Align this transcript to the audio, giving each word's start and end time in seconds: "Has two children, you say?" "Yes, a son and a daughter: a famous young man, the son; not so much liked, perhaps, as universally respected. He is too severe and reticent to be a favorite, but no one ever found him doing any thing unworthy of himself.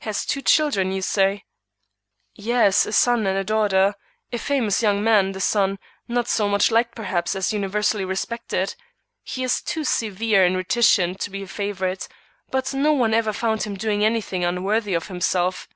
"Has 0.00 0.26
two 0.26 0.42
children, 0.42 0.92
you 0.92 1.00
say?" 1.00 1.44
"Yes, 2.34 2.84
a 2.84 2.92
son 2.92 3.26
and 3.26 3.38
a 3.38 3.42
daughter: 3.42 3.94
a 4.30 4.36
famous 4.36 4.82
young 4.82 5.02
man, 5.02 5.32
the 5.32 5.40
son; 5.40 5.78
not 6.06 6.28
so 6.28 6.50
much 6.50 6.70
liked, 6.70 6.94
perhaps, 6.94 7.34
as 7.34 7.50
universally 7.54 8.04
respected. 8.04 8.74
He 9.22 9.42
is 9.42 9.62
too 9.62 9.84
severe 9.84 10.44
and 10.44 10.54
reticent 10.54 11.18
to 11.20 11.30
be 11.30 11.44
a 11.44 11.46
favorite, 11.46 12.08
but 12.50 12.74
no 12.74 12.92
one 12.92 13.14
ever 13.14 13.32
found 13.32 13.62
him 13.62 13.74
doing 13.74 14.04
any 14.04 14.20
thing 14.20 14.44
unworthy 14.44 14.92
of 14.92 15.08
himself. 15.08 15.66